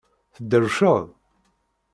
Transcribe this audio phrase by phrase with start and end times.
[0.35, 1.05] Tedrewceḍ?